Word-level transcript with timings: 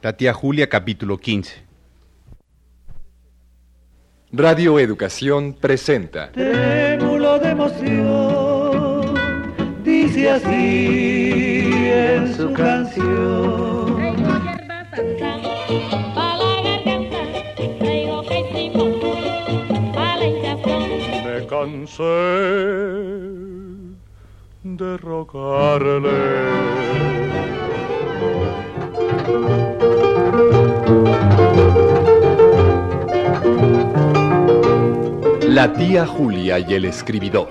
La 0.00 0.16
tía 0.16 0.32
Julia, 0.32 0.68
capítulo 0.68 1.18
15. 1.18 1.56
Radio 4.30 4.78
Educación 4.78 5.54
presenta. 5.54 6.30
Trémulo 6.30 7.40
de 7.40 7.48
emoción, 7.50 9.14
dice 9.82 10.30
así 10.30 11.72
en 11.90 12.32
su 12.32 12.52
canción. 12.52 13.98
Me 21.24 21.44
cansé 21.48 22.04
de 24.62 24.96
rogarle. 24.98 26.78
La 35.58 35.72
tía 35.72 36.06
Julia 36.06 36.60
y 36.60 36.74
el 36.74 36.84
escribidor. 36.84 37.48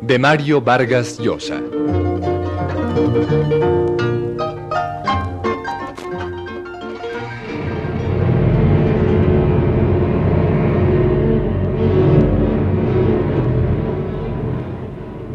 De 0.00 0.18
Mario 0.18 0.60
Vargas 0.60 1.16
Llosa. 1.20 1.60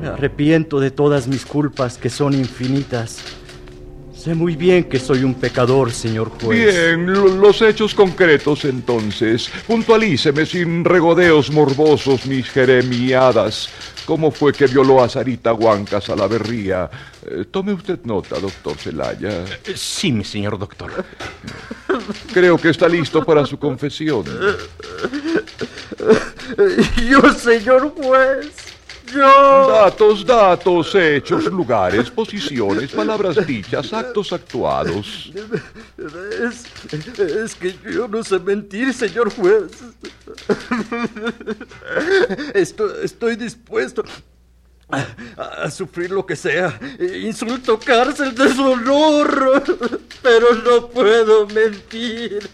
Me 0.01 0.07
arrepiento 0.07 0.81
de 0.81 0.91
todas 0.91 1.29
mis 1.29 1.45
culpas 1.45 1.97
que 1.97 2.09
son 2.09 2.33
infinitas. 2.33 3.38
Sé 4.19 4.35
muy 4.35 4.57
bien 4.57 4.83
que 4.83 4.99
soy 4.99 5.23
un 5.23 5.33
pecador, 5.33 5.91
señor 5.91 6.29
juez. 6.41 6.75
Bien, 6.75 7.13
lo- 7.13 7.29
los 7.29 7.61
hechos 7.61 7.95
concretos 7.95 8.65
entonces. 8.65 9.49
Puntualíceme 9.65 10.45
sin 10.45 10.83
regodeos 10.83 11.49
morbosos 11.51 12.25
mis 12.25 12.49
jeremiadas. 12.49 13.69
¿Cómo 14.05 14.29
fue 14.31 14.51
que 14.51 14.67
violó 14.67 15.01
a 15.01 15.07
Sarita 15.07 15.53
Huancas 15.53 16.09
a 16.09 16.17
la 16.17 16.27
berría? 16.27 16.89
Eh, 17.25 17.45
tome 17.49 17.71
usted 17.73 17.99
nota, 18.03 18.39
doctor 18.39 18.75
Celaya. 18.75 19.45
Eh, 19.65 19.73
Sí, 19.75 20.11
mi 20.11 20.25
señor 20.25 20.59
doctor. 20.59 20.91
Creo 22.33 22.57
que 22.57 22.69
está 22.71 22.89
listo 22.89 23.23
para 23.23 23.45
su 23.45 23.57
confesión. 23.57 24.25
Yo, 27.09 27.33
señor 27.33 27.93
juez. 27.95 28.47
Datos, 29.13 30.25
datos, 30.25 30.95
hechos, 30.95 31.45
lugares, 31.45 32.09
posiciones, 32.09 32.91
palabras 32.91 33.45
dichas, 33.45 33.91
actos 33.91 34.31
actuados. 34.31 35.31
Es, 35.97 37.19
es 37.19 37.55
que 37.55 37.75
yo 37.91 38.07
no 38.07 38.23
sé 38.23 38.39
mentir, 38.39 38.93
señor 38.93 39.33
juez. 39.33 39.71
Estoy, 42.53 42.91
estoy 43.03 43.35
dispuesto 43.35 44.03
a, 44.89 45.05
a 45.63 45.71
sufrir 45.71 46.11
lo 46.11 46.25
que 46.25 46.35
sea. 46.35 46.79
Insulto, 46.99 47.79
cárcel, 47.79 48.35
deshonor. 48.35 49.71
Pero 50.21 50.55
no 50.55 50.87
puedo 50.89 51.47
mentir. 51.47 52.49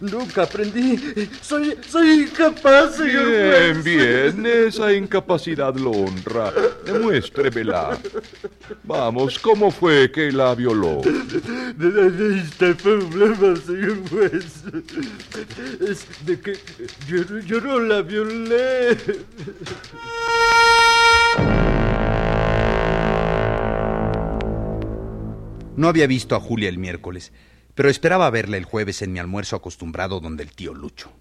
Nunca 0.00 0.42
aprendí. 0.44 0.98
Soy, 1.42 1.76
soy 1.88 2.22
incapaz, 2.22 2.96
señor 2.96 3.26
Bien, 3.26 3.82
juez. 3.82 3.84
bien, 3.84 4.46
esa 4.46 4.92
incapacidad 4.92 5.74
lo 5.74 5.90
honra. 5.90 6.52
Demuéstremela. 6.84 7.98
Vamos, 8.84 9.38
¿cómo 9.38 9.70
fue 9.70 10.10
que 10.10 10.30
la 10.32 10.54
violó? 10.54 11.00
Este 11.04 12.74
problema, 12.74 13.56
señor 13.56 13.98
juez, 14.08 14.64
es 15.80 16.06
de 16.26 16.40
que 16.40 16.58
yo, 17.08 17.38
yo 17.40 17.60
no 17.60 17.78
la 17.80 18.02
violé. 18.02 18.96
No 25.76 25.88
había 25.88 26.06
visto 26.06 26.34
a 26.36 26.40
Julia 26.40 26.68
el 26.68 26.78
miércoles, 26.78 27.32
pero 27.74 27.88
esperaba 27.88 28.30
verla 28.30 28.56
el 28.56 28.64
jueves 28.64 29.02
en 29.02 29.12
mi 29.12 29.18
almuerzo 29.18 29.56
acostumbrado 29.56 30.20
donde 30.20 30.42
el 30.42 30.52
tío 30.52 30.74
Lucho. 30.74 31.12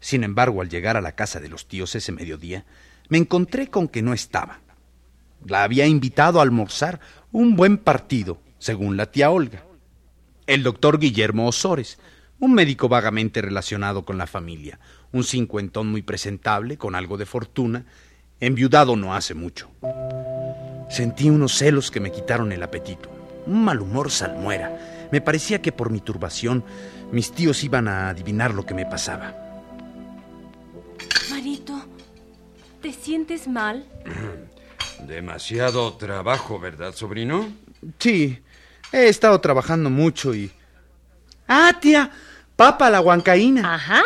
Sin 0.00 0.24
embargo, 0.24 0.62
al 0.62 0.68
llegar 0.68 0.96
a 0.96 1.00
la 1.02 1.14
casa 1.14 1.40
de 1.40 1.48
los 1.48 1.68
tíos 1.68 1.94
ese 1.94 2.12
mediodía, 2.12 2.64
me 3.08 3.18
encontré 3.18 3.68
con 3.68 3.88
que 3.88 4.02
no 4.02 4.14
estaba. 4.14 4.60
La 5.46 5.62
había 5.62 5.86
invitado 5.86 6.40
a 6.40 6.42
almorzar 6.42 7.00
un 7.32 7.56
buen 7.56 7.78
partido, 7.78 8.40
según 8.58 8.96
la 8.96 9.10
tía 9.10 9.30
Olga. 9.30 9.64
El 10.46 10.62
doctor 10.62 10.98
Guillermo 10.98 11.46
Osores, 11.46 11.98
un 12.38 12.54
médico 12.54 12.88
vagamente 12.88 13.42
relacionado 13.42 14.04
con 14.04 14.16
la 14.16 14.26
familia, 14.26 14.80
un 15.12 15.24
cincuentón 15.24 15.88
muy 15.88 16.02
presentable, 16.02 16.78
con 16.78 16.94
algo 16.94 17.18
de 17.18 17.26
fortuna, 17.26 17.84
enviudado 18.40 18.96
no 18.96 19.14
hace 19.14 19.34
mucho. 19.34 19.70
Sentí 20.88 21.28
unos 21.30 21.52
celos 21.52 21.90
que 21.90 22.00
me 22.00 22.10
quitaron 22.10 22.52
el 22.52 22.62
apetito, 22.62 23.10
un 23.46 23.64
mal 23.64 23.80
humor 23.80 24.10
salmuera. 24.10 24.99
Me 25.10 25.20
parecía 25.20 25.60
que 25.60 25.72
por 25.72 25.90
mi 25.90 26.00
turbación 26.00 26.64
mis 27.10 27.32
tíos 27.32 27.64
iban 27.64 27.88
a 27.88 28.08
adivinar 28.10 28.54
lo 28.54 28.64
que 28.64 28.74
me 28.74 28.86
pasaba. 28.86 29.34
Marito, 31.30 31.82
¿te 32.80 32.92
sientes 32.92 33.48
mal? 33.48 33.84
Demasiado 35.06 35.94
trabajo, 35.94 36.60
¿verdad, 36.60 36.94
sobrino? 36.94 37.48
Sí, 37.98 38.38
he 38.92 39.08
estado 39.08 39.40
trabajando 39.40 39.90
mucho 39.90 40.34
y... 40.34 40.50
Ah, 41.48 41.72
tía, 41.80 42.10
papa 42.54 42.90
la 42.90 43.00
huancaína. 43.00 43.74
Ajá. 43.74 44.02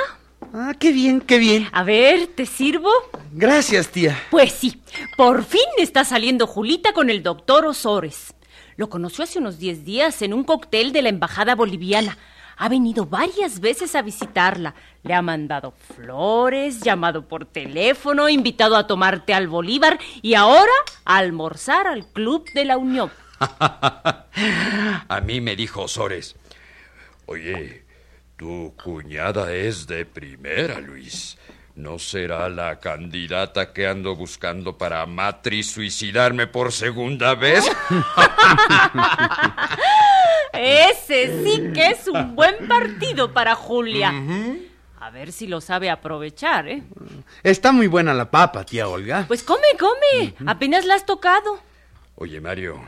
Ah, 0.53 0.73
qué 0.79 0.93
bien, 0.93 1.21
qué 1.21 1.39
bien. 1.39 1.69
A 1.73 1.83
ver, 1.83 2.29
¿te 2.29 2.47
sirvo? 2.47 2.89
Gracias, 3.33 3.89
tía. 3.89 4.17
Pues 4.31 4.53
sí, 4.53 4.81
por 5.17 5.45
fin 5.45 5.61
está 5.79 6.05
saliendo 6.05 6.47
Julita 6.47 6.93
con 6.93 7.11
el 7.11 7.23
doctor 7.23 7.67
Osores. 7.67 8.35
Lo 8.77 8.89
conoció 8.89 9.25
hace 9.25 9.39
unos 9.39 9.59
10 9.59 9.85
días 9.85 10.23
en 10.23 10.35
un 10.35 10.45
cóctel 10.45 10.93
de 10.93 11.03
la 11.03 11.09
Embajada 11.09 11.55
Boliviana. 11.55 12.19
Ha 12.57 12.69
venido 12.69 13.07
varias 13.07 13.61
veces 13.61 13.95
a 13.95 14.03
visitarla. 14.03 14.75
Le 15.03 15.15
ha 15.15 15.23
mandado 15.23 15.73
flores, 15.97 16.81
llamado 16.81 17.27
por 17.27 17.47
teléfono, 17.47 18.29
invitado 18.29 18.77
a 18.77 18.87
tomarte 18.87 19.35
al 19.35 19.49
Bolívar 19.49 19.99
y 20.23 20.35
ahora 20.35 20.73
a 21.05 21.19
almorzar 21.19 21.87
al 21.87 22.07
Club 22.07 22.51
de 22.53 22.65
la 22.65 22.77
Unión. 22.77 23.11
A 25.09 25.21
mí 25.25 25.41
me 25.41 25.57
dijo 25.57 25.83
Osores. 25.83 26.37
Oye, 27.27 27.85
tu 28.37 28.75
cuñada 28.83 29.53
es 29.53 29.87
de 29.87 30.07
primera, 30.07 30.81
Luis. 30.81 31.37
¿No 31.77 31.99
será 31.99 32.49
la 32.49 32.79
candidata 32.79 33.73
que 33.73 33.89
ando 33.89 34.15
buscando 34.15 34.79
para 34.79 35.05
matriz 35.07 35.73
suicidarme 35.73 36.47
por 36.47 36.71
segunda 36.71 37.35
vez? 37.35 37.65
Ese 40.53 41.43
sí 41.45 41.73
que 41.75 41.89
es 41.89 42.07
un 42.07 42.37
buen 42.37 42.69
partido 42.69 43.33
para 43.33 43.57
Julia. 43.57 44.13
A 45.01 45.11
ver 45.11 45.33
si 45.33 45.49
lo 45.49 45.61
sabe 45.61 45.91
aprovechar, 45.91 46.69
¿eh? 46.69 46.83
Está 47.43 47.73
muy 47.73 47.89
buena 47.89 48.15
la 48.15 48.31
papa, 48.31 48.65
tía 48.65 48.87
Olga. 48.89 49.25
Pues 49.27 49.43
come, 49.43 49.67
come. 49.79 50.35
Apenas 50.47 50.85
la 50.87 50.95
has 50.95 51.05
tocado. 51.05 51.59
Oye, 52.15 52.41
Mario, 52.41 52.81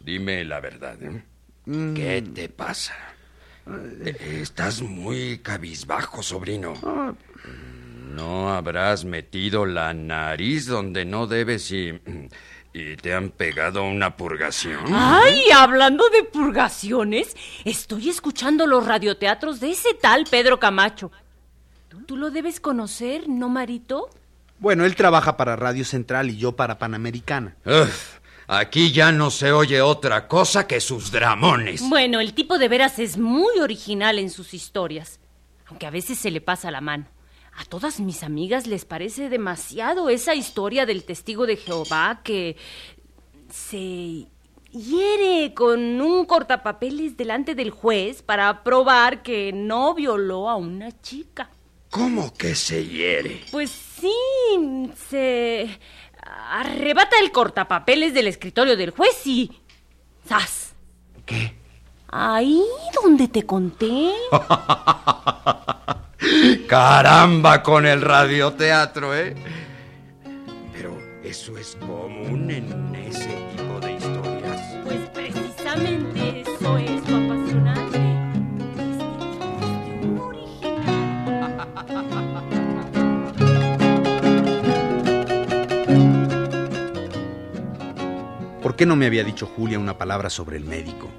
dime 0.00 0.44
la 0.44 0.60
verdad. 0.60 1.02
¿eh? 1.02 1.24
¿Qué 1.64 2.22
te 2.34 2.50
pasa? 2.50 2.94
Eh, 4.04 4.40
Estás 4.42 4.82
muy 4.82 5.38
cabizbajo, 5.38 6.22
sobrino. 6.22 6.74
¿No 8.14 8.54
habrás 8.54 9.04
metido 9.04 9.66
la 9.66 9.92
nariz 9.92 10.66
donde 10.66 11.04
no 11.04 11.26
debes 11.26 11.72
y, 11.72 12.00
y 12.72 12.96
te 12.96 13.12
han 13.12 13.30
pegado 13.30 13.82
una 13.82 14.16
purgación? 14.16 14.84
Ay, 14.94 15.50
hablando 15.50 16.08
de 16.10 16.22
purgaciones, 16.22 17.36
estoy 17.64 18.10
escuchando 18.10 18.68
los 18.68 18.86
radioteatros 18.86 19.58
de 19.58 19.72
ese 19.72 19.94
tal 19.94 20.26
Pedro 20.30 20.60
Camacho. 20.60 21.10
Tú 22.06 22.16
lo 22.16 22.30
debes 22.30 22.60
conocer, 22.60 23.28
¿no, 23.28 23.48
Marito? 23.48 24.08
Bueno, 24.60 24.84
él 24.84 24.94
trabaja 24.94 25.36
para 25.36 25.56
Radio 25.56 25.84
Central 25.84 26.30
y 26.30 26.36
yo 26.36 26.52
para 26.52 26.78
Panamericana. 26.78 27.56
Uf, 27.66 28.18
aquí 28.46 28.92
ya 28.92 29.10
no 29.10 29.32
se 29.32 29.50
oye 29.50 29.82
otra 29.82 30.28
cosa 30.28 30.68
que 30.68 30.80
sus 30.80 31.10
dramones. 31.10 31.88
Bueno, 31.88 32.20
el 32.20 32.32
tipo 32.32 32.58
de 32.58 32.68
veras 32.68 33.00
es 33.00 33.18
muy 33.18 33.58
original 33.58 34.20
en 34.20 34.30
sus 34.30 34.54
historias, 34.54 35.18
aunque 35.66 35.86
a 35.86 35.90
veces 35.90 36.16
se 36.16 36.30
le 36.30 36.40
pasa 36.40 36.70
la 36.70 36.80
mano. 36.80 37.06
A 37.56 37.64
todas 37.64 38.00
mis 38.00 38.22
amigas 38.22 38.66
les 38.66 38.84
parece 38.84 39.28
demasiado 39.28 40.08
esa 40.08 40.34
historia 40.34 40.86
del 40.86 41.04
testigo 41.04 41.46
de 41.46 41.56
Jehová 41.56 42.20
que 42.24 42.56
se 43.48 44.26
hiere 44.72 45.54
con 45.54 46.00
un 46.00 46.24
cortapapeles 46.24 47.16
delante 47.16 47.54
del 47.54 47.70
juez 47.70 48.22
para 48.22 48.64
probar 48.64 49.22
que 49.22 49.52
no 49.52 49.94
violó 49.94 50.50
a 50.50 50.56
una 50.56 51.00
chica. 51.00 51.50
¿Cómo 51.90 52.32
que 52.34 52.56
se 52.56 52.84
hiere? 52.86 53.44
Pues 53.52 53.70
sí, 53.70 54.12
se 55.08 55.78
arrebata 56.22 57.20
el 57.20 57.30
cortapapeles 57.30 58.14
del 58.14 58.26
escritorio 58.26 58.76
del 58.76 58.90
juez 58.90 59.24
y 59.26 59.50
¡Sas! 60.28 60.74
¿Qué? 61.24 61.54
Ahí 62.08 62.62
donde 63.00 63.28
te 63.28 63.44
conté. 63.44 64.12
Caramba 66.68 67.62
con 67.62 67.86
el 67.86 68.00
radioteatro, 68.00 69.16
¿eh? 69.16 69.34
Pero 70.72 70.98
eso 71.22 71.56
es 71.58 71.76
común 71.80 72.50
en 72.50 72.94
ese 72.94 73.30
tipo 73.56 73.80
de 73.80 73.92
historias. 73.92 74.60
Pues 74.84 75.00
precisamente 75.12 76.40
eso 76.40 76.78
es 76.78 77.08
lo 77.08 77.16
apasionante. 77.16 77.98
Es 78.78 78.96
que 79.84 79.92
un 80.02 80.18
original. 80.18 81.04
¿Por 88.62 88.76
qué 88.76 88.86
no 88.86 88.96
me 88.96 89.06
había 89.06 89.24
dicho 89.24 89.46
Julia 89.46 89.78
una 89.78 89.98
palabra 89.98 90.30
sobre 90.30 90.56
el 90.56 90.64
médico? 90.64 91.10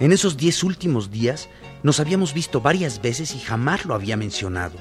En 0.00 0.12
esos 0.12 0.36
diez 0.36 0.64
últimos 0.64 1.10
días 1.10 1.48
nos 1.82 2.00
habíamos 2.00 2.34
visto 2.34 2.60
varias 2.60 3.00
veces 3.00 3.34
y 3.34 3.38
jamás 3.38 3.86
lo 3.86 3.94
había 3.94 4.16
mencionado. 4.16 4.78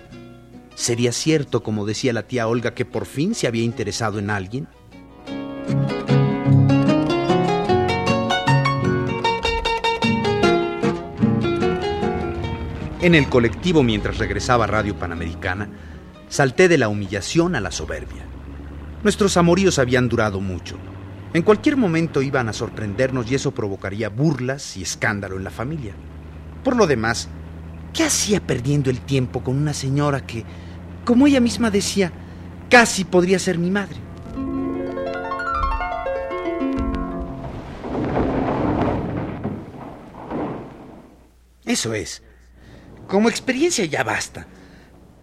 ¿Sería 0.76 1.12
cierto, 1.12 1.64
como 1.64 1.86
decía 1.86 2.14
la 2.14 2.24
tía 2.24 2.48
Olga, 2.48 2.74
que 2.74 2.86
por 2.86 3.06
fin 3.06 3.36
se 3.36 3.48
había 3.48 3.64
interesado 3.64 4.20
en 4.20 4.30
alguien? 4.30 4.68
En 13.02 13.16
el 13.16 13.30
colectivo 13.30 13.82
mientras 13.82 14.18
regresaba 14.18 14.66
a 14.66 14.68
Radio 14.68 14.96
Panamericana, 14.98 15.70
salté 16.28 16.68
de 16.68 16.78
la 16.78 16.90
humillación 16.90 17.56
a 17.56 17.62
la 17.62 17.72
soberbia. 17.72 18.26
Nuestros 19.04 19.38
amoríos 19.38 19.80
habían 19.80 20.10
durado 20.10 20.42
mucho. 20.42 20.78
En 21.34 21.44
cualquier 21.44 21.78
momento 21.78 22.22
iban 22.22 22.50
a 22.50 22.54
sorprendernos 22.54 23.32
y 23.32 23.36
eso 23.36 23.52
provocaría 23.52 24.10
burlas 24.10 24.76
y 24.76 24.82
escándalo 24.82 25.38
en 25.38 25.46
la 25.46 25.50
familia. 25.50 25.94
Por 26.64 26.76
lo 26.76 26.88
demás, 26.88 27.30
¿qué 27.94 28.04
hacía 28.04 28.40
perdiendo 28.40 28.90
el 28.90 29.00
tiempo 29.02 29.44
con 29.44 29.58
una 29.58 29.74
señora 29.74 30.26
que, 30.26 30.44
como 31.06 31.28
ella 31.28 31.40
misma 31.40 31.72
decía, 31.72 32.12
casi 32.70 33.06
podría 33.06 33.40
ser 33.40 33.58
mi 33.58 33.72
madre? 33.72 33.98
Eso 41.66 41.94
es. 41.94 42.24
Como 43.08 43.30
experiencia 43.30 43.86
ya 43.86 44.04
basta. 44.04 44.48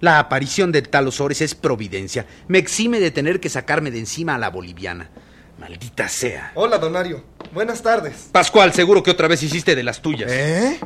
La 0.01 0.19
aparición 0.19 0.73
del 0.73 0.89
tal 0.89 1.09
Osores 1.09 1.41
es 1.41 1.55
providencia. 1.55 2.27
Me 2.49 2.59
exime 2.59 3.01
de 3.01 3.11
tener 3.11 3.41
que 3.41 3.49
sacarme 3.49 3.91
de 3.91 3.99
encima 3.99 4.35
a 4.35 4.39
la 4.39 4.51
boliviana. 4.51 5.11
Maldita 5.59 6.09
sea. 6.09 6.53
Hola, 6.55 6.79
don 6.79 6.93
Mario. 6.93 7.25
Buenas 7.53 7.83
tardes. 7.83 8.29
Pascual, 8.31 8.73
seguro 8.73 9.03
que 9.03 9.11
otra 9.11 9.27
vez 9.27 9.43
hiciste 9.43 9.75
de 9.75 9.83
las 9.83 10.03
tuyas. 10.03 10.31
¿Eh? 10.31 10.79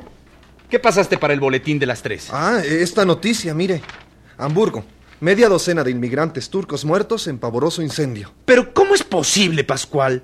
¿Qué 0.71 0.79
pasaste 0.79 1.19
para 1.19 1.35
el 1.35 1.41
boletín 1.41 1.81
de 1.81 1.87
las 1.87 2.01
tres? 2.01 2.29
Ah, 2.31 2.63
esta 2.65 3.05
noticia, 3.05 3.53
mire. 3.55 3.83
Hamburgo. 4.39 4.85
Media 5.19 5.49
docena 5.49 5.83
de 5.83 5.91
inmigrantes 5.91 6.49
turcos 6.49 6.85
muertos 6.85 7.27
en 7.27 7.39
pavoroso 7.39 7.83
incendio. 7.83 8.33
Pero 8.45 8.73
¿cómo 8.73 8.95
es 8.95 9.03
posible, 9.03 9.65
Pascual? 9.65 10.23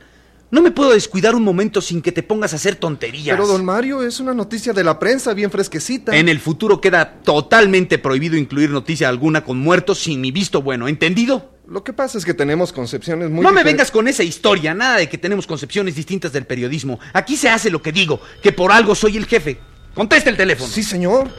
No 0.53 0.63
me 0.63 0.71
puedo 0.71 0.93
descuidar 0.93 1.35
un 1.35 1.43
momento 1.43 1.81
sin 1.81 2.01
que 2.01 2.13
te 2.13 2.23
pongas 2.23 2.53
a 2.53 2.57
hacer 2.57 2.77
tonterías. 2.77 3.37
Pero, 3.37 3.49
don 3.49 3.65
Mario, 3.65 4.03
es 4.05 4.21
una 4.21 4.33
noticia 4.35 4.73
de 4.73 4.85
la 4.85 5.01
prensa 5.01 5.35
bien 5.35 5.51
fresquecita. 5.51 6.17
En 6.17 6.29
el 6.29 6.39
futuro 6.39 6.81
queda 6.81 7.15
totalmente 7.25 7.99
prohibido 7.99 8.37
incluir 8.37 8.71
noticia 8.71 9.09
alguna 9.09 9.43
con 9.43 9.59
muertos 9.59 9.99
sin 9.99 10.21
mi 10.21 10.31
visto 10.31 10.63
bueno, 10.63 10.87
¿entendido? 10.87 11.57
Lo 11.67 11.83
que 11.83 11.93
pasa 11.93 12.17
es 12.19 12.25
que 12.25 12.35
tenemos 12.35 12.73
concepciones 12.73 13.29
muy 13.29 13.43
no 13.43 13.51
me 13.51 13.65
vengas 13.65 13.91
con 13.91 14.07
esa 14.07 14.23
historia, 14.23 14.73
nada 14.73 14.99
de 14.99 15.09
que 15.09 15.19
tenemos 15.19 15.49
concepciones 15.49 15.97
distintas 15.97 16.33
del 16.33 16.47
periodismo. 16.47 17.01
Aquí 17.13 17.37
se 17.37 17.49
hace 17.49 17.69
lo 17.69 17.83
que 17.83 17.91
digo, 17.91 18.21
que 18.41 18.53
por 18.53 18.71
algo 18.71 18.95
soy 18.95 19.17
el 19.17 19.27
jefe. 19.27 19.59
Contesta 19.97 20.29
el 20.29 20.37
teléfono. 20.37 20.69
Sí, 20.69 20.83
señor. 20.83 21.31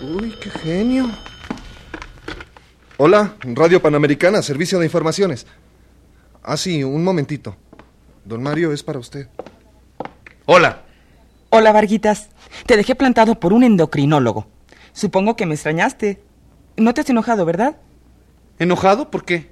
Uy, 0.00 0.34
qué 0.40 0.48
genio. 0.48 1.10
Hola, 2.96 3.34
Radio 3.42 3.82
Panamericana, 3.82 4.40
Servicio 4.40 4.78
de 4.78 4.86
Informaciones. 4.86 5.46
Ah, 6.42 6.56
sí, 6.56 6.82
un 6.82 7.04
momentito. 7.04 7.54
Don 8.24 8.42
Mario, 8.42 8.72
es 8.72 8.82
para 8.82 8.98
usted. 8.98 9.28
Hola. 10.46 10.84
Hola, 11.50 11.70
Varguitas. 11.70 12.30
Te 12.64 12.78
dejé 12.78 12.94
plantado 12.94 13.38
por 13.38 13.52
un 13.52 13.62
endocrinólogo. 13.62 14.46
Supongo 14.94 15.36
que 15.36 15.44
me 15.44 15.54
extrañaste. 15.54 16.22
No 16.78 16.94
te 16.94 17.02
has 17.02 17.10
enojado, 17.10 17.44
¿verdad? 17.44 17.76
¿Enojado? 18.58 19.10
¿Por 19.10 19.26
qué? 19.26 19.50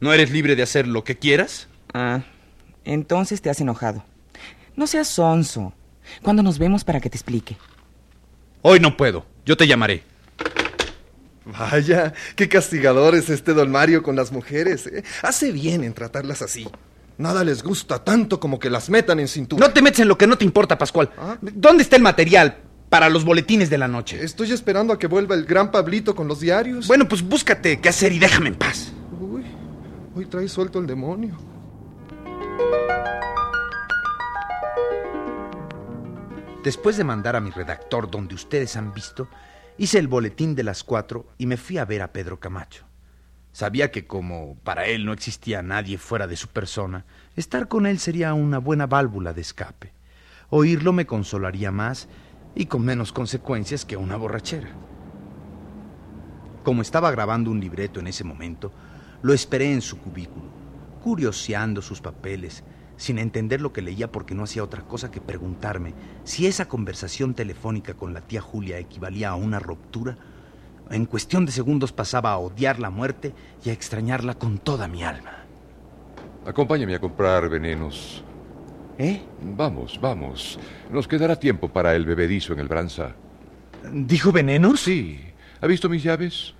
¿No 0.00 0.14
eres 0.14 0.30
libre 0.30 0.56
de 0.56 0.62
hacer 0.62 0.88
lo 0.88 1.04
que 1.04 1.18
quieras? 1.18 1.68
Ah, 1.92 2.22
entonces 2.86 3.42
te 3.42 3.50
has 3.50 3.60
enojado. 3.60 4.04
No 4.74 4.86
seas 4.86 5.08
sonso. 5.08 5.74
¿Cuándo 6.22 6.42
nos 6.42 6.58
vemos 6.58 6.82
para 6.82 7.00
que 7.00 7.10
te 7.10 7.18
explique? 7.18 7.58
Hoy 8.66 8.80
no 8.80 8.96
puedo. 8.96 9.26
Yo 9.44 9.58
te 9.58 9.66
llamaré. 9.66 10.02
Vaya, 11.44 12.14
qué 12.34 12.48
castigador 12.48 13.14
es 13.14 13.28
este 13.28 13.52
don 13.52 13.70
Mario 13.70 14.02
con 14.02 14.16
las 14.16 14.32
mujeres. 14.32 14.86
¿eh? 14.86 15.04
Hace 15.20 15.52
bien 15.52 15.84
en 15.84 15.92
tratarlas 15.92 16.40
así. 16.40 16.66
Nada 17.18 17.44
les 17.44 17.62
gusta 17.62 18.02
tanto 18.02 18.40
como 18.40 18.58
que 18.58 18.70
las 18.70 18.88
metan 18.88 19.20
en 19.20 19.28
cintura. 19.28 19.66
No 19.66 19.70
te 19.70 19.82
metes 19.82 20.00
en 20.00 20.08
lo 20.08 20.16
que 20.16 20.26
no 20.26 20.38
te 20.38 20.46
importa, 20.46 20.78
Pascual. 20.78 21.10
Ah. 21.18 21.36
¿Dónde 21.42 21.82
está 21.82 21.96
el 21.96 22.02
material 22.02 22.56
para 22.88 23.10
los 23.10 23.26
boletines 23.26 23.68
de 23.68 23.76
la 23.76 23.86
noche? 23.86 24.24
Estoy 24.24 24.50
esperando 24.52 24.94
a 24.94 24.98
que 24.98 25.08
vuelva 25.08 25.34
el 25.34 25.44
gran 25.44 25.70
Pablito 25.70 26.14
con 26.14 26.26
los 26.26 26.40
diarios. 26.40 26.86
Bueno, 26.86 27.06
pues 27.06 27.20
búscate 27.20 27.80
qué 27.80 27.90
hacer 27.90 28.12
y 28.12 28.18
déjame 28.18 28.48
en 28.48 28.54
paz. 28.54 28.92
Uy, 29.20 29.44
hoy 30.16 30.24
trae 30.24 30.48
suelto 30.48 30.78
el 30.78 30.86
demonio. 30.86 31.36
Después 36.64 36.96
de 36.96 37.04
mandar 37.04 37.36
a 37.36 37.42
mi 37.42 37.50
redactor 37.50 38.10
donde 38.10 38.34
ustedes 38.34 38.74
han 38.76 38.94
visto, 38.94 39.28
hice 39.76 39.98
el 39.98 40.08
boletín 40.08 40.54
de 40.54 40.62
las 40.62 40.82
cuatro 40.82 41.26
y 41.36 41.44
me 41.44 41.58
fui 41.58 41.76
a 41.76 41.84
ver 41.84 42.00
a 42.00 42.14
Pedro 42.14 42.40
Camacho. 42.40 42.86
Sabía 43.52 43.90
que 43.90 44.06
como 44.06 44.56
para 44.64 44.86
él 44.86 45.04
no 45.04 45.12
existía 45.12 45.60
nadie 45.62 45.98
fuera 45.98 46.26
de 46.26 46.36
su 46.36 46.48
persona, 46.48 47.04
estar 47.36 47.68
con 47.68 47.84
él 47.84 47.98
sería 47.98 48.32
una 48.32 48.56
buena 48.56 48.86
válvula 48.86 49.34
de 49.34 49.42
escape. 49.42 49.92
Oírlo 50.48 50.94
me 50.94 51.04
consolaría 51.04 51.70
más 51.70 52.08
y 52.54 52.64
con 52.64 52.82
menos 52.82 53.12
consecuencias 53.12 53.84
que 53.84 53.98
una 53.98 54.16
borrachera. 54.16 54.70
Como 56.62 56.80
estaba 56.80 57.10
grabando 57.10 57.50
un 57.50 57.60
libreto 57.60 58.00
en 58.00 58.06
ese 58.06 58.24
momento, 58.24 58.72
lo 59.20 59.34
esperé 59.34 59.70
en 59.70 59.82
su 59.82 59.98
cubículo, 59.98 60.46
curioseando 61.02 61.82
sus 61.82 62.00
papeles, 62.00 62.64
sin 62.96 63.18
entender 63.18 63.60
lo 63.60 63.72
que 63.72 63.82
leía 63.82 64.10
porque 64.10 64.34
no 64.34 64.44
hacía 64.44 64.64
otra 64.64 64.82
cosa 64.82 65.10
que 65.10 65.20
preguntarme 65.20 65.94
si 66.24 66.46
esa 66.46 66.68
conversación 66.68 67.34
telefónica 67.34 67.94
con 67.94 68.14
la 68.14 68.20
tía 68.20 68.40
Julia 68.40 68.78
equivalía 68.78 69.30
a 69.30 69.34
una 69.34 69.58
ruptura. 69.58 70.16
En 70.90 71.06
cuestión 71.06 71.46
de 71.46 71.52
segundos 71.52 71.92
pasaba 71.92 72.32
a 72.32 72.38
odiar 72.38 72.78
la 72.78 72.90
muerte 72.90 73.32
y 73.64 73.70
a 73.70 73.72
extrañarla 73.72 74.34
con 74.34 74.58
toda 74.58 74.86
mi 74.86 75.02
alma. 75.02 75.44
Acompáñame 76.46 76.94
a 76.94 77.00
comprar 77.00 77.48
venenos. 77.48 78.22
¿Eh? 78.98 79.22
Vamos, 79.42 79.98
vamos. 80.00 80.58
Nos 80.90 81.08
quedará 81.08 81.36
tiempo 81.36 81.68
para 81.68 81.96
el 81.96 82.04
bebedizo 82.04 82.52
en 82.52 82.60
el 82.60 82.68
Branza. 82.68 83.14
¿Dijo 83.92 84.30
venenos? 84.30 84.80
Sí. 84.80 85.20
¿Ha 85.60 85.66
visto 85.66 85.88
mis 85.88 86.02
llaves? 86.02 86.54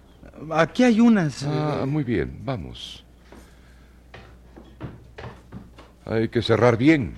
Aquí 0.50 0.83
hay 0.83 1.00
unas. 1.00 1.45
Ah, 1.45 1.85
muy 1.87 2.03
bien, 2.03 2.41
vamos. 2.45 3.04
Hay 6.07 6.29
que 6.29 6.43
cerrar 6.43 6.77
bien. 6.77 7.15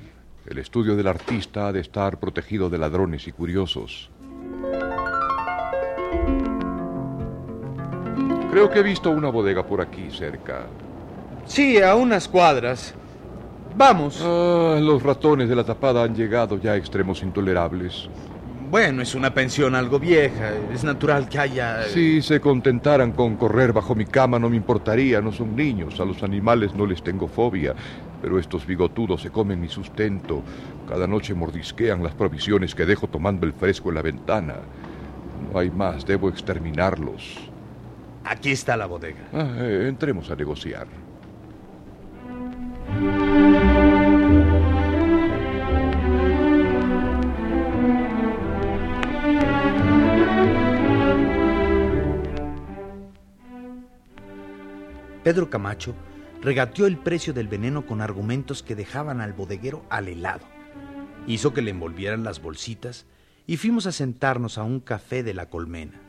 El 0.47 0.59
estudio 0.59 0.95
del 0.95 1.09
artista 1.09 1.67
ha 1.67 1.73
de 1.73 1.81
estar 1.81 2.21
protegido 2.21 2.71
de 2.71 2.79
ladrones 2.79 3.27
y 3.27 3.33
curiosos. 3.33 4.11
Creo 8.53 8.71
que 8.71 8.79
he 8.79 8.83
visto 8.85 9.11
una 9.11 9.29
bodega 9.29 9.67
por 9.67 9.81
aquí 9.81 10.09
cerca. 10.11 10.67
Sí, 11.47 11.83
a 11.83 11.97
unas 11.97 12.29
cuadras. 12.29 12.95
Vamos. 13.77 14.23
Ah, 14.25 14.79
los 14.81 15.03
ratones 15.03 15.49
de 15.49 15.57
la 15.57 15.65
tapada 15.65 16.05
han 16.05 16.15
llegado 16.15 16.57
ya 16.59 16.73
a 16.73 16.77
extremos 16.77 17.25
intolerables. 17.25 18.09
Bueno, 18.71 19.03
es 19.03 19.15
una 19.15 19.33
pensión 19.33 19.75
algo 19.77 20.01
vieja. 20.01 20.53
Es 20.73 20.83
natural 20.83 21.29
que 21.29 21.39
haya... 21.39 21.85
Si 21.85 22.21
se 22.21 22.41
contentaran 22.41 23.13
con 23.13 23.37
correr 23.37 23.73
bajo 23.73 23.95
mi 23.95 24.07
cama 24.07 24.39
no 24.39 24.51
me 24.51 24.57
importaría, 24.57 25.21
no 25.21 25.31
son 25.31 25.55
niños, 25.55 26.01
a 26.01 26.05
los 26.05 26.23
animales 26.25 26.75
no 26.75 26.85
les 26.85 27.03
tengo 27.03 27.29
fobia, 27.29 27.75
pero 28.21 28.39
estos 28.39 28.67
bigotudos 28.67 29.23
se 29.23 29.31
comen 29.31 29.61
mi 29.61 29.69
sustento, 29.69 30.43
cada 30.89 31.07
noche 31.07 31.35
mordisquean 31.35 32.03
las 32.03 32.15
provisiones 32.15 32.75
que 32.75 32.87
dejo 32.87 33.09
tomando 33.09 33.47
el 33.47 33.53
fresco 33.53 33.89
en 33.91 33.95
la 33.97 34.03
ventana. 34.03 34.57
No 35.53 35.59
hay 35.59 35.71
más, 35.71 36.07
debo 36.07 36.29
exterminarlos. 36.29 37.51
Aquí 38.25 38.51
está 38.51 38.77
la 38.77 38.87
bodega. 38.87 39.29
Ah, 39.33 39.55
eh, 39.59 39.87
entremos 39.89 40.31
a 40.31 40.37
negociar. 40.37 40.87
Pedro 55.23 55.51
Camacho 55.51 55.93
regateó 56.47 56.87
el 56.87 56.97
precio 56.97 57.33
del 57.33 57.49
veneno 57.49 57.87
con 57.87 58.01
argumentos 58.01 58.63
que 58.63 58.77
dejaban 58.77 59.21
al 59.21 59.33
bodeguero 59.33 59.85
al 59.91 60.07
helado. 60.07 60.47
Hizo 61.27 61.53
que 61.53 61.61
le 61.61 61.73
envolvieran 61.73 62.23
las 62.23 62.41
bolsitas 62.41 63.05
y 63.49 63.57
fuimos 63.57 63.87
a 63.87 63.91
sentarnos 63.91 64.57
a 64.57 64.63
un 64.63 64.79
café 64.79 65.25
de 65.25 65.35
la 65.35 65.51
colmena. 65.51 66.01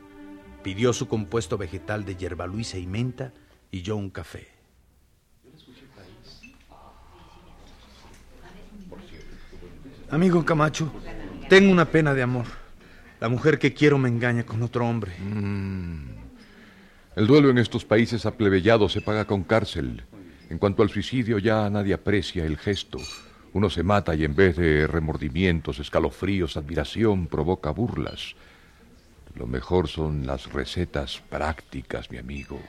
Pidió 0.62 0.92
su 0.92 1.08
compuesto 1.08 1.58
vegetal 1.58 2.04
de 2.04 2.14
hierba 2.14 2.46
luisa 2.46 2.78
y 2.78 2.86
menta 2.86 3.32
y 3.72 3.82
yo 3.82 3.96
un 3.96 4.10
café. 4.10 4.46
Amigo 10.08 10.44
Camacho, 10.44 10.92
tengo 11.48 11.72
una 11.72 11.86
pena 11.86 12.14
de 12.14 12.22
amor. 12.22 12.46
La 13.18 13.28
mujer 13.28 13.58
que 13.58 13.74
quiero 13.74 13.98
me 13.98 14.08
engaña 14.08 14.46
con 14.46 14.62
otro 14.62 14.86
hombre. 14.86 15.16
El 17.16 17.26
duelo 17.26 17.50
en 17.50 17.58
estos 17.58 17.84
países 17.84 18.24
aplebellados 18.24 18.92
se 18.92 19.00
paga 19.00 19.24
con 19.24 19.42
cárcel. 19.42 20.04
En 20.50 20.58
cuanto 20.58 20.82
al 20.82 20.88
suicidio, 20.88 21.38
ya 21.38 21.68
nadie 21.68 21.94
aprecia 21.94 22.44
el 22.44 22.56
gesto. 22.56 22.98
Uno 23.52 23.68
se 23.68 23.82
mata 23.82 24.14
y 24.14 24.24
en 24.24 24.34
vez 24.34 24.56
de 24.56 24.86
remordimientos, 24.86 25.78
escalofríos, 25.78 26.56
admiración, 26.56 27.26
provoca 27.26 27.70
burlas. 27.70 28.34
Lo 29.34 29.46
mejor 29.46 29.88
son 29.88 30.26
las 30.26 30.50
recetas 30.52 31.22
prácticas, 31.28 32.10
mi 32.10 32.18
amigo. 32.18 32.60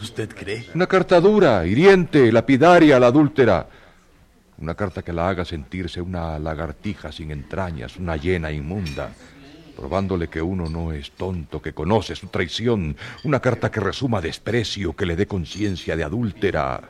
¿Usted 0.00 0.30
cree? 0.34 0.66
Una 0.74 0.86
carta 0.86 1.20
dura, 1.20 1.66
hiriente, 1.66 2.32
lapidaria 2.32 2.96
a 2.96 3.00
la 3.00 3.08
adúltera. 3.08 3.68
Una 4.58 4.74
carta 4.74 5.02
que 5.02 5.12
la 5.12 5.28
haga 5.28 5.44
sentirse 5.44 6.00
una 6.00 6.38
lagartija 6.38 7.12
sin 7.12 7.30
entrañas, 7.30 7.96
una 7.96 8.16
hiena 8.16 8.50
inmunda, 8.50 9.12
probándole 9.76 10.28
que 10.28 10.42
uno 10.42 10.68
no 10.68 10.92
es 10.92 11.12
tonto, 11.12 11.62
que 11.62 11.72
conoce 11.72 12.14
su 12.14 12.26
traición. 12.28 12.96
Una 13.24 13.40
carta 13.40 13.70
que 13.70 13.80
resuma 13.80 14.20
desprecio, 14.20 14.94
que 14.94 15.06
le 15.06 15.16
dé 15.16 15.26
conciencia 15.26 15.96
de 15.96 16.04
adúltera. 16.04 16.80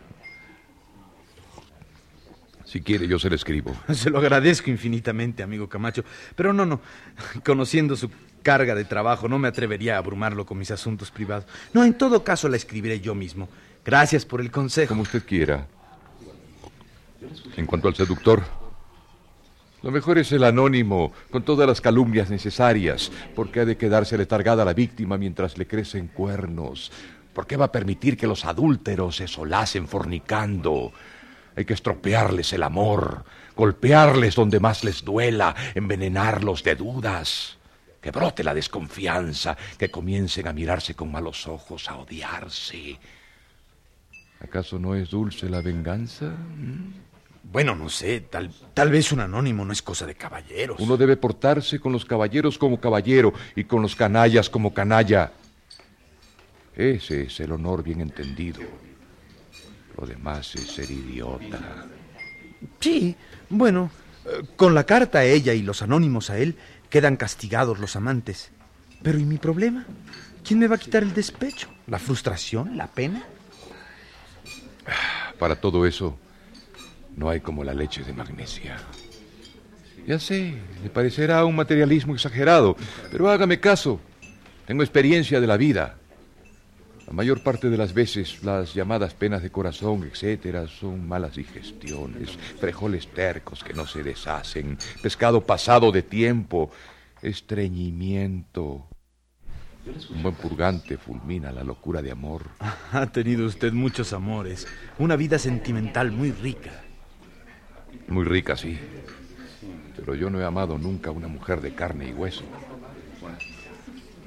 Si 2.71 2.83
quiere, 2.83 3.09
yo 3.09 3.19
se 3.19 3.29
lo 3.29 3.35
escribo. 3.35 3.75
Se 3.93 4.11
lo 4.11 4.19
agradezco 4.19 4.71
infinitamente, 4.71 5.43
amigo 5.43 5.69
Camacho. 5.69 6.05
Pero 6.37 6.53
no, 6.53 6.65
no. 6.65 6.81
Conociendo 7.45 7.97
su 7.97 8.09
carga 8.45 8.77
de 8.77 8.85
trabajo, 8.85 9.29
no 9.29 9.41
me 9.41 9.49
atrevería 9.49 9.97
a 9.97 9.99
abrumarlo 9.99 10.47
con 10.47 10.57
mis 10.57 10.71
asuntos 10.71 11.11
privados. 11.11 11.47
No, 11.75 11.83
en 11.83 11.95
todo 11.95 12.23
caso 12.23 12.49
la 12.49 12.55
escribiré 12.55 13.01
yo 13.01 13.13
mismo. 13.17 13.49
Gracias 13.85 14.25
por 14.25 14.41
el 14.41 14.53
consejo. 14.53 14.91
Como 14.91 15.03
usted 15.03 15.25
quiera. 15.25 15.67
En 17.57 17.67
cuanto 17.67 17.89
al 17.89 17.97
seductor, 17.97 18.41
lo 19.83 19.91
mejor 19.91 20.19
es 20.19 20.31
el 20.31 20.45
anónimo, 20.45 21.13
con 21.29 21.43
todas 21.43 21.67
las 21.67 21.81
calumnias 21.81 22.31
necesarias, 22.31 23.11
porque 23.35 23.59
ha 23.59 23.65
de 23.65 23.77
quedarse 23.77 24.17
letargada 24.17 24.65
la 24.65 24.75
víctima 24.75 25.19
mientras 25.19 25.59
le 25.59 25.67
crecen 25.67 26.07
cuernos. 26.07 26.93
¿Por 27.35 27.49
qué 27.49 27.57
va 27.57 27.65
a 27.65 27.73
permitir 27.73 28.17
que 28.17 28.29
los 28.29 28.45
adúlteros 28.45 29.17
se 29.17 29.27
solacen 29.27 29.89
fornicando? 29.89 30.93
Hay 31.57 31.65
que 31.65 31.75
estropearles 31.75 32.53
el 32.53 32.63
amor, 32.63 33.25
golpearles 33.57 34.35
donde 34.35 34.61
más 34.61 34.85
les 34.85 35.05
duela, 35.05 35.55
envenenarlos 35.75 36.63
de 36.63 36.77
dudas. 36.77 37.57
Que 38.01 38.11
brote 38.11 38.43
la 38.43 38.55
desconfianza, 38.55 39.57
que 39.77 39.91
comiencen 39.91 40.49
a 40.49 40.53
mirarse 40.53 40.95
con 40.95 41.13
malos 41.13 41.47
ojos, 41.47 41.89
a 41.89 41.97
odiarse. 41.97 42.99
¿Acaso 44.43 44.79
no 44.79 44.95
es 44.95 45.11
dulce 45.11 45.51
la 45.51 45.61
venganza? 45.61 46.27
¿Mm? 46.27 46.95
Bueno, 47.43 47.75
no 47.75 47.89
sé, 47.89 48.21
tal, 48.21 48.51
tal 48.75 48.91
vez 48.91 49.13
un 49.13 49.21
anónimo 49.21 49.65
no 49.65 49.73
es 49.73 49.83
cosa 49.83 50.07
de 50.07 50.15
caballeros. 50.15 50.79
Uno 50.81 50.97
debe 50.97 51.17
portarse 51.17 51.81
con 51.81 51.93
los 51.93 52.05
caballeros 52.05 52.57
como 52.57 52.81
caballero 52.81 53.33
y 53.57 53.65
con 53.65 53.83
los 53.83 53.97
canallas 53.97 54.49
como 54.49 54.73
canalla. 54.73 55.33
Ese 56.77 57.25
es 57.25 57.41
el 57.41 57.53
honor 57.53 57.83
bien 57.83 58.01
entendido. 58.01 58.61
Lo 60.01 60.07
demás 60.07 60.55
es 60.55 60.67
ser 60.67 60.91
idiota. 60.91 61.87
Sí, 62.81 63.15
bueno, 63.51 63.91
con 64.57 64.75
la 64.75 64.85
carta 64.85 65.19
a 65.19 65.25
ella 65.25 65.53
y 65.53 65.63
los 65.63 65.83
anónimos 65.83 66.31
a 66.31 66.39
él 66.39 66.57
quedan 66.89 67.17
castigados 67.17 67.79
los 67.79 67.97
amantes. 67.97 68.51
Pero 69.03 69.19
¿y 69.19 69.25
mi 69.25 69.37
problema? 69.37 69.85
¿Quién 70.43 70.59
me 70.59 70.69
va 70.69 70.77
a 70.77 70.79
quitar 70.79 71.03
el 71.03 71.13
despecho? 71.13 71.69
¿La 71.87 71.99
frustración? 71.99 72.77
¿La 72.77 72.87
pena? 72.87 73.23
Para 75.39 75.57
todo 75.57 75.87
eso, 75.87 76.19
no 77.17 77.29
hay 77.29 77.41
como 77.41 77.63
la 77.63 77.75
leche 77.75 78.03
de 78.03 78.13
magnesia. 78.13 78.79
Ya 80.07 80.19
sé, 80.19 80.55
le 80.83 80.91
parecerá 80.91 81.45
un 81.45 81.57
materialismo 81.57 82.15
exagerado, 82.15 82.75
pero 83.13 83.31
hágame 83.31 83.61
caso. 83.61 84.01
Tengo 84.67 84.83
experiencia 84.83 85.41
de 85.41 85.47
la 85.47 85.59
vida. 85.59 86.00
La 87.11 87.17
mayor 87.17 87.43
parte 87.43 87.69
de 87.69 87.77
las 87.77 87.93
veces 87.93 88.45
las 88.45 88.73
llamadas 88.73 89.15
penas 89.15 89.43
de 89.43 89.51
corazón, 89.51 90.05
etcétera, 90.05 90.69
son 90.69 91.09
malas 91.09 91.35
digestiones, 91.35 92.31
frijoles 92.61 93.09
tercos 93.09 93.65
que 93.65 93.75
no 93.75 93.85
se 93.85 94.05
deshacen, 94.05 94.79
pescado 95.03 95.45
pasado 95.45 95.91
de 95.91 96.03
tiempo, 96.03 96.71
estreñimiento. 97.21 98.87
Un 100.11 100.23
buen 100.23 100.37
purgante 100.37 100.99
fulmina 100.99 101.51
la 101.51 101.65
locura 101.65 102.01
de 102.01 102.13
amor. 102.13 102.45
Ha 102.93 103.07
tenido 103.09 103.45
usted 103.45 103.73
muchos 103.73 104.13
amores, 104.13 104.69
una 104.97 105.17
vida 105.17 105.41
sentimental 105.41 106.13
muy 106.13 106.31
rica. 106.31 106.71
Muy 108.07 108.25
rica, 108.25 108.57
sí. 108.57 108.79
Pero 109.97 110.15
yo 110.15 110.31
no 110.31 110.41
he 110.41 110.45
amado 110.45 110.79
nunca 110.79 111.11
a 111.11 111.13
una 111.13 111.27
mujer 111.27 111.61
de 111.61 111.75
carne 111.75 112.11
y 112.11 112.13
hueso. 112.13 112.45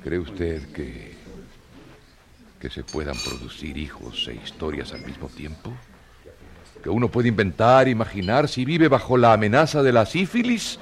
¿Cree 0.04 0.20
usted 0.20 0.70
que 0.74 1.13
que 2.64 2.70
se 2.70 2.86
puedan 2.86 3.18
producir 3.18 3.78
hijos 3.78 4.26
e 4.30 4.36
historias 4.36 4.94
al 4.94 5.02
mismo 5.02 5.28
tiempo? 5.28 5.74
¿Que 6.82 6.90
uno 6.90 7.12
puede 7.12 7.28
inventar, 7.28 7.90
imaginar 7.90 8.48
si 8.48 8.64
vive 8.64 8.88
bajo 8.88 9.18
la 9.18 9.34
amenaza 9.34 9.84
de 9.84 9.92
la 9.92 10.06
sífilis? 10.06 10.80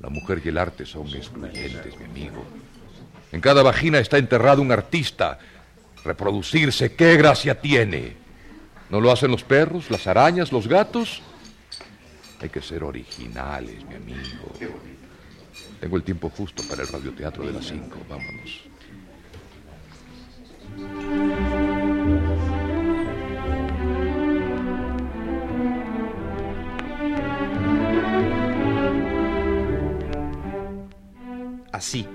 La 0.00 0.08
mujer 0.08 0.42
y 0.44 0.48
el 0.48 0.58
arte 0.58 0.84
son 0.84 1.06
excluyentes, 1.14 1.96
mi 1.96 2.06
amigo. 2.06 2.44
En 3.30 3.40
cada 3.40 3.62
vagina 3.62 4.00
está 4.00 4.18
enterrado 4.18 4.62
un 4.62 4.72
artista. 4.72 5.38
Reproducirse, 6.02 6.96
¿qué 6.96 7.16
gracia 7.16 7.60
tiene? 7.60 8.16
¿No 8.90 9.00
lo 9.00 9.12
hacen 9.12 9.30
los 9.30 9.44
perros, 9.44 9.92
las 9.92 10.08
arañas, 10.08 10.50
los 10.50 10.66
gatos? 10.66 11.22
Hay 12.40 12.48
que 12.48 12.62
ser 12.62 12.82
originales, 12.82 13.84
mi 13.84 13.94
amigo. 13.94 14.52
Tengo 15.78 15.96
el 15.96 16.02
tiempo 16.02 16.30
justo 16.30 16.64
para 16.68 16.82
el 16.82 16.88
radioteatro 16.88 17.46
de 17.46 17.52
las 17.52 17.66
cinco. 17.66 17.98
Vámonos. 18.08 18.75
Así, 31.72 32.06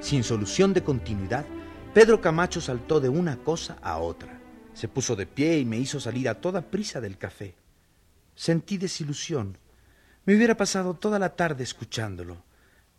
sin 0.00 0.22
solución 0.24 0.74
de 0.74 0.82
continuidad, 0.84 1.46
Pedro 1.94 2.20
Camacho 2.20 2.60
saltó 2.60 3.00
de 3.00 3.08
una 3.08 3.38
cosa 3.38 3.78
a 3.80 3.98
otra. 3.98 4.40
Se 4.74 4.88
puso 4.88 5.16
de 5.16 5.26
pie 5.26 5.58
y 5.58 5.64
me 5.64 5.78
hizo 5.78 6.00
salir 6.00 6.28
a 6.28 6.34
toda 6.34 6.60
prisa 6.60 7.00
del 7.00 7.16
café. 7.16 7.54
Sentí 8.34 8.76
desilusión. 8.76 9.56
Me 10.26 10.36
hubiera 10.36 10.56
pasado 10.56 10.92
toda 10.92 11.18
la 11.18 11.30
tarde 11.36 11.64
escuchándolo. 11.64 12.36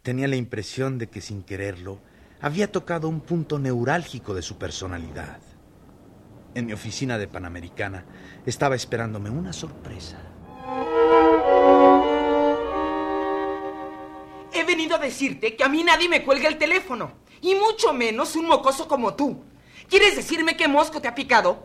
Tenía 0.01 0.27
la 0.27 0.35
impresión 0.35 0.97
de 0.97 1.07
que 1.07 1.21
sin 1.21 1.43
quererlo 1.43 1.99
había 2.41 2.71
tocado 2.71 3.09
un 3.09 3.21
punto 3.21 3.59
neurálgico 3.59 4.33
de 4.33 4.41
su 4.41 4.57
personalidad. 4.57 5.39
En 6.53 6.65
mi 6.65 6.73
oficina 6.73 7.17
de 7.17 7.27
Panamericana 7.27 8.05
estaba 8.45 8.75
esperándome 8.75 9.29
una 9.29 9.53
sorpresa. 9.53 10.17
He 14.53 14.63
venido 14.63 14.95
a 14.95 14.99
decirte 14.99 15.55
que 15.55 15.63
a 15.63 15.69
mí 15.69 15.83
nadie 15.83 16.09
me 16.09 16.23
cuelga 16.23 16.47
el 16.47 16.57
teléfono, 16.57 17.11
y 17.41 17.55
mucho 17.55 17.93
menos 17.93 18.35
un 18.35 18.47
mocoso 18.47 18.87
como 18.87 19.13
tú. 19.13 19.43
¿Quieres 19.89 20.15
decirme 20.15 20.57
qué 20.57 20.67
mosco 20.67 20.99
te 20.99 21.07
ha 21.07 21.15
picado? 21.15 21.63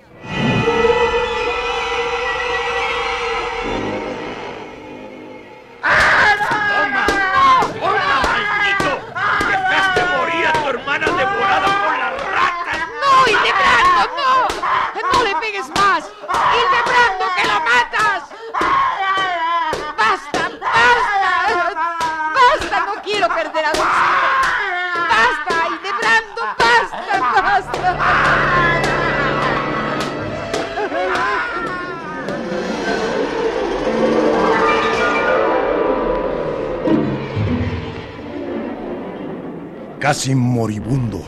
Casi 40.13 40.35
moribundo, 40.35 41.23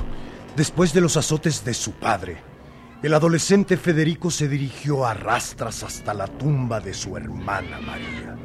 después 0.57 0.93
de 0.93 1.01
los 1.01 1.17
azotes 1.17 1.65
de 1.65 1.73
su 1.73 1.93
padre, 1.93 2.37
el 3.03 3.15
adolescente 3.15 3.79
Federico 3.79 4.31
se 4.31 4.47
dirigió 4.47 5.07
a 5.07 5.15
rastras 5.15 5.83
hasta 5.83 6.13
la 6.13 6.27
tumba 6.27 6.81
de 6.81 6.93
su 6.93 7.17
hermana 7.17 7.81
María. 7.81 8.37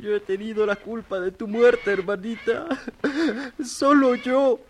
Yo 0.00 0.16
he 0.16 0.20
tenido 0.20 0.64
la 0.64 0.76
culpa 0.76 1.20
de 1.20 1.30
tu 1.30 1.46
muerte, 1.46 1.92
hermanita. 1.92 2.68
Solo 3.62 4.14
yo. 4.14 4.60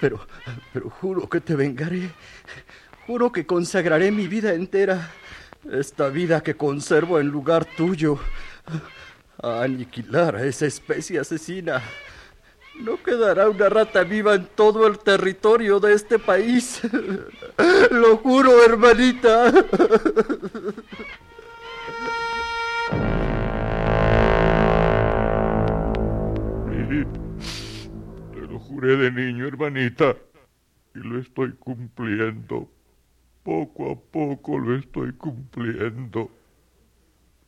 Pero, 0.00 0.26
pero 0.72 0.90
juro 0.90 1.28
que 1.28 1.40
te 1.40 1.54
vengaré. 1.54 2.10
Juro 3.06 3.30
que 3.30 3.46
consagraré 3.46 4.10
mi 4.10 4.26
vida 4.26 4.52
entera 4.52 5.12
esta 5.70 6.08
vida 6.08 6.42
que 6.42 6.54
conservo 6.54 7.20
en 7.20 7.28
lugar 7.28 7.64
tuyo. 7.64 8.18
A 9.42 9.62
aniquilar 9.62 10.36
a 10.36 10.44
esa 10.44 10.66
especie 10.66 11.20
asesina. 11.20 11.82
No 12.80 13.02
quedará 13.02 13.48
una 13.48 13.68
rata 13.68 14.04
viva 14.04 14.34
en 14.34 14.46
todo 14.46 14.86
el 14.86 14.98
territorio 14.98 15.78
de 15.80 15.94
este 15.94 16.18
país. 16.18 16.80
Lo 17.90 18.16
juro, 18.18 18.64
hermanita. 18.64 19.52
Te 28.32 28.40
lo 28.40 28.58
juré 28.58 28.96
de 28.96 29.12
niño, 29.12 29.46
hermanita, 29.46 30.16
y 30.94 31.00
lo 31.00 31.18
estoy 31.20 31.52
cumpliendo. 31.52 32.70
Poco 33.48 33.90
a 33.90 33.94
poco 33.96 34.58
lo 34.58 34.76
estoy 34.76 35.12
cumpliendo. 35.14 36.30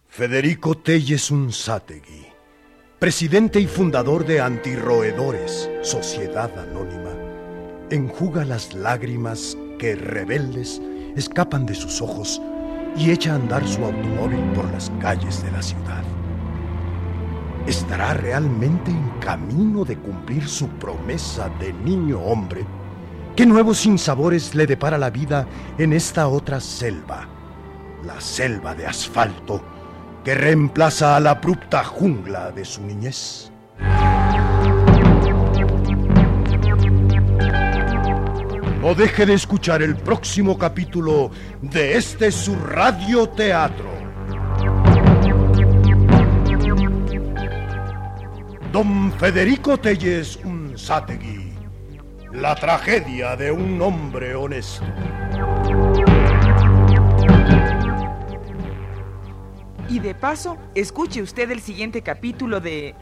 Federico 0.08 0.74
Telles 0.78 1.30
Unzategui, 1.30 2.24
presidente 2.98 3.60
y 3.60 3.66
fundador 3.66 4.24
de 4.24 4.40
Antirroedores, 4.40 5.68
Sociedad 5.82 6.58
Anónima, 6.58 7.10
enjuga 7.90 8.46
las 8.46 8.72
lágrimas 8.72 9.58
que 9.78 9.94
rebeldes 9.94 10.80
escapan 11.16 11.66
de 11.66 11.74
sus 11.74 12.00
ojos 12.00 12.40
y 12.96 13.10
echa 13.10 13.32
a 13.32 13.36
andar 13.36 13.68
su 13.68 13.84
automóvil 13.84 14.40
por 14.54 14.72
las 14.72 14.88
calles 15.02 15.42
de 15.44 15.52
la 15.52 15.60
ciudad. 15.60 16.02
¿Estará 17.66 18.14
realmente 18.14 18.90
en 18.90 19.10
camino 19.20 19.84
de 19.84 19.98
cumplir 19.98 20.48
su 20.48 20.66
promesa 20.66 21.50
de 21.60 21.74
niño 21.74 22.20
hombre? 22.20 22.64
¿Qué 23.40 23.46
nuevos 23.46 23.78
sinsabores 23.78 24.54
le 24.54 24.66
depara 24.66 24.98
la 24.98 25.08
vida 25.08 25.48
en 25.78 25.94
esta 25.94 26.28
otra 26.28 26.60
selva? 26.60 27.26
La 28.04 28.20
selva 28.20 28.74
de 28.74 28.86
asfalto 28.86 29.64
que 30.22 30.34
reemplaza 30.34 31.16
a 31.16 31.20
la 31.20 31.30
abrupta 31.30 31.82
jungla 31.82 32.52
de 32.52 32.66
su 32.66 32.82
niñez. 32.82 33.50
No 38.82 38.94
deje 38.94 39.24
de 39.24 39.32
escuchar 39.32 39.80
el 39.80 39.96
próximo 39.96 40.58
capítulo 40.58 41.30
de 41.62 41.96
este 41.96 42.30
su 42.32 42.54
radioteatro. 42.56 43.88
Don 48.70 49.10
Federico 49.12 49.78
Telles 49.78 50.38
Unzategui. 50.44 51.39
La 52.32 52.54
tragedia 52.54 53.34
de 53.34 53.50
un 53.50 53.82
hombre 53.82 54.36
honesto. 54.36 54.84
Y 59.88 59.98
de 59.98 60.14
paso, 60.14 60.56
escuche 60.76 61.22
usted 61.22 61.50
el 61.50 61.60
siguiente 61.60 62.02
capítulo 62.02 62.60
de... 62.60 62.94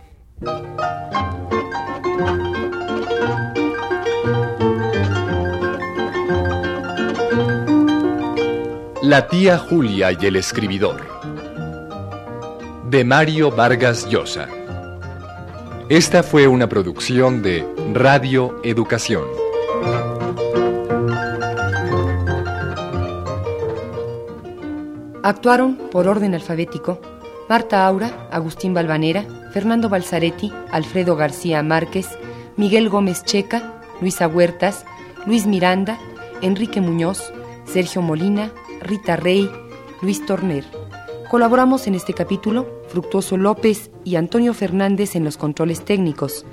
La 9.02 9.28
tía 9.28 9.58
Julia 9.58 10.12
y 10.12 10.26
el 10.26 10.36
escribidor. 10.36 11.06
De 12.88 13.04
Mario 13.04 13.50
Vargas 13.50 14.08
Llosa. 14.08 14.48
Esta 15.90 16.22
fue 16.22 16.46
una 16.46 16.68
producción 16.68 17.40
de 17.40 17.66
Radio 17.94 18.60
Educación. 18.62 19.24
Actuaron, 25.22 25.78
por 25.90 26.06
orden 26.06 26.34
alfabético, 26.34 27.00
Marta 27.48 27.86
Aura, 27.86 28.28
Agustín 28.30 28.74
Balvanera, 28.74 29.24
Fernando 29.54 29.88
Balzaretti, 29.88 30.52
Alfredo 30.70 31.16
García 31.16 31.62
Márquez, 31.62 32.06
Miguel 32.58 32.90
Gómez 32.90 33.24
Checa, 33.24 33.80
Luisa 34.02 34.28
Huertas, 34.28 34.84
Luis 35.24 35.46
Miranda, 35.46 35.98
Enrique 36.42 36.82
Muñoz, 36.82 37.32
Sergio 37.64 38.02
Molina, 38.02 38.52
Rita 38.82 39.16
Rey, 39.16 39.50
Luis 40.02 40.26
Torner. 40.26 40.66
Colaboramos 41.30 41.86
en 41.86 41.94
este 41.94 42.12
capítulo 42.12 42.77
Fructuoso 42.88 43.36
López 43.36 43.90
y 44.04 44.16
Antonio 44.16 44.54
Fernández 44.54 45.14
en 45.14 45.24
los 45.24 45.36
controles 45.36 45.84
técnicos. 45.84 46.44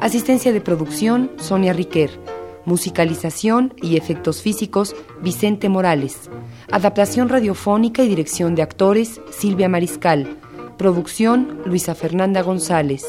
Asistencia 0.00 0.52
de 0.52 0.60
producción 0.60 1.30
Sonia 1.36 1.72
Riquer. 1.72 2.10
Musicalización 2.64 3.74
y 3.82 3.96
efectos 3.96 4.40
físicos 4.42 4.94
Vicente 5.20 5.68
Morales. 5.68 6.30
Adaptación 6.70 7.28
radiofónica 7.28 8.02
y 8.02 8.08
dirección 8.08 8.54
de 8.54 8.62
actores 8.62 9.20
Silvia 9.30 9.68
Mariscal. 9.68 10.38
Producción 10.78 11.60
Luisa 11.64 11.94
Fernanda 11.94 12.42
González. 12.42 13.04